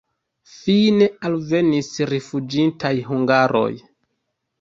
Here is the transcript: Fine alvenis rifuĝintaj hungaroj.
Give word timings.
Fine 0.51 1.07
alvenis 1.29 1.89
rifuĝintaj 2.13 2.91
hungaroj. 3.11 3.69